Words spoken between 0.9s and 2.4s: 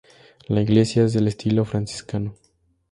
es de estilo franciscano.